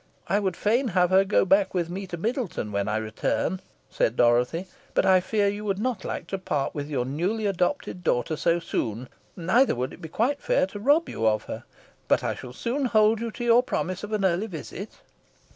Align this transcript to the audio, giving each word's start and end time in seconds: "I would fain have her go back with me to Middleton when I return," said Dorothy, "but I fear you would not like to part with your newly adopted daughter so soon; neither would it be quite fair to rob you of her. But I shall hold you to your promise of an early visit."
"I 0.27 0.39
would 0.39 0.57
fain 0.57 0.87
have 0.87 1.11
her 1.11 1.23
go 1.23 1.45
back 1.45 1.75
with 1.75 1.87
me 1.87 2.07
to 2.07 2.17
Middleton 2.17 2.71
when 2.71 2.87
I 2.87 2.97
return," 2.97 3.61
said 3.87 4.15
Dorothy, 4.15 4.65
"but 4.95 5.05
I 5.05 5.19
fear 5.19 5.47
you 5.47 5.63
would 5.65 5.77
not 5.77 6.03
like 6.03 6.25
to 6.29 6.39
part 6.39 6.73
with 6.73 6.89
your 6.89 7.05
newly 7.05 7.45
adopted 7.45 8.03
daughter 8.03 8.35
so 8.35 8.57
soon; 8.59 9.09
neither 9.35 9.75
would 9.75 9.93
it 9.93 10.01
be 10.01 10.09
quite 10.09 10.41
fair 10.41 10.65
to 10.65 10.79
rob 10.79 11.07
you 11.07 11.27
of 11.27 11.43
her. 11.43 11.65
But 12.07 12.23
I 12.23 12.33
shall 12.33 12.53
hold 12.87 13.21
you 13.21 13.29
to 13.29 13.43
your 13.43 13.61
promise 13.61 14.03
of 14.03 14.11
an 14.11 14.25
early 14.25 14.47
visit." 14.47 15.01